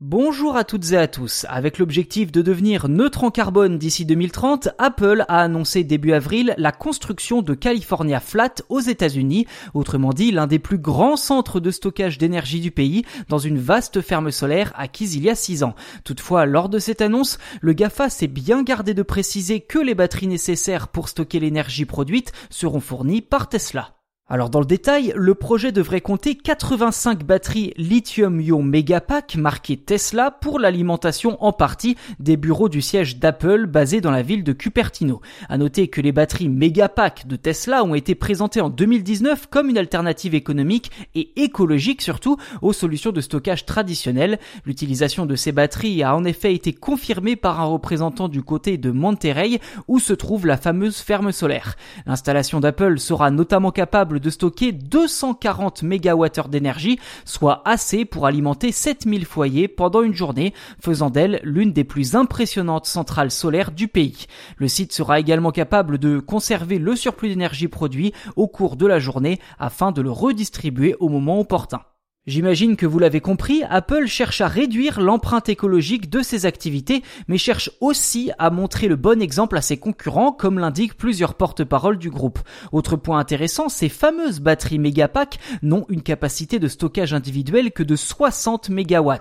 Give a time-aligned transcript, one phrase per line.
[0.00, 1.44] Bonjour à toutes et à tous.
[1.48, 6.70] Avec l'objectif de devenir neutre en carbone d'ici 2030, Apple a annoncé début avril la
[6.70, 12.16] construction de California Flat aux États-Unis, autrement dit l'un des plus grands centres de stockage
[12.16, 15.74] d'énergie du pays, dans une vaste ferme solaire acquise il y a 6 ans.
[16.04, 20.28] Toutefois, lors de cette annonce, le GAFA s'est bien gardé de préciser que les batteries
[20.28, 23.97] nécessaires pour stocker l'énergie produite seront fournies par Tesla.
[24.30, 30.58] Alors dans le détail, le projet devrait compter 85 batteries lithium-ion Megapack marquées Tesla pour
[30.58, 35.22] l'alimentation en partie des bureaux du siège d'Apple basé dans la ville de Cupertino.
[35.48, 39.78] À noter que les batteries Megapack de Tesla ont été présentées en 2019 comme une
[39.78, 44.38] alternative économique et écologique surtout aux solutions de stockage traditionnelles.
[44.66, 48.90] L'utilisation de ces batteries a en effet été confirmée par un représentant du côté de
[48.90, 51.76] Monterey où se trouve la fameuse ferme solaire.
[52.04, 59.24] L'installation d'Apple sera notamment capable de stocker 240 MWh d'énergie, soit assez pour alimenter 7000
[59.24, 64.26] foyers pendant une journée, faisant d'elle l'une des plus impressionnantes centrales solaires du pays.
[64.56, 68.98] Le site sera également capable de conserver le surplus d'énergie produit au cours de la
[68.98, 71.82] journée afin de le redistribuer au moment opportun.
[72.28, 77.38] J'imagine que vous l'avez compris, Apple cherche à réduire l'empreinte écologique de ses activités, mais
[77.38, 82.10] cherche aussi à montrer le bon exemple à ses concurrents, comme l'indiquent plusieurs porte-paroles du
[82.10, 82.38] groupe.
[82.70, 87.96] Autre point intéressant, ces fameuses batteries Megapack n'ont une capacité de stockage individuel que de
[87.96, 89.14] 60 MW.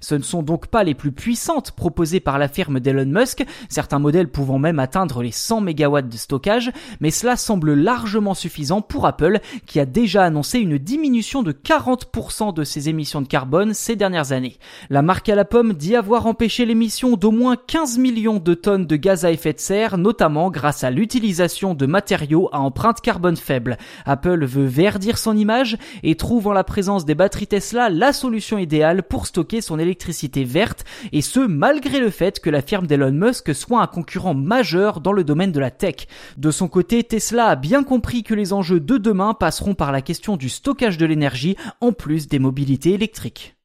[0.00, 3.98] Ce ne sont donc pas les plus puissantes proposées par la firme d'Elon Musk, certains
[3.98, 9.04] modèles pouvant même atteindre les 100 MW de stockage, mais cela semble largement suffisant pour
[9.04, 13.96] Apple, qui a déjà annoncé une diminution de 40% de ses émissions de carbone ces
[13.96, 14.58] dernières années.
[14.90, 18.86] La marque à la pomme dit avoir empêché l'émission d'au moins 15 millions de tonnes
[18.86, 23.36] de gaz à effet de serre, notamment grâce à l'utilisation de matériaux à empreinte carbone
[23.36, 23.78] faible.
[24.06, 28.58] Apple veut verdir son image et trouve en la présence des batteries Tesla la solution
[28.58, 33.12] idéale pour stocker son électricité verte, et ce malgré le fait que la firme d'Elon
[33.12, 36.06] Musk soit un concurrent majeur dans le domaine de la tech.
[36.36, 40.02] De son côté, Tesla a bien compris que les enjeux de demain passeront par la
[40.02, 43.56] question du stockage de l'énergie en plus des mobilité électrique.